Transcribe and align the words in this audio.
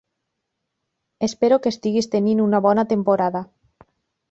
Espero 1.27 1.59
que 1.65 1.71
estiguis 1.75 2.11
tenint 2.17 2.43
una 2.47 2.65
bona 2.69 2.89
temporada. 2.95 3.45